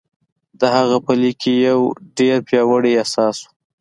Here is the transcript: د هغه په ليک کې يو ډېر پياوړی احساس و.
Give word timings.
د 0.59 0.61
هغه 0.75 0.97
په 1.05 1.11
ليک 1.21 1.35
کې 1.41 1.53
يو 1.67 1.81
ډېر 2.17 2.37
پياوړی 2.47 2.91
احساس 3.01 3.37
و. 3.41 3.45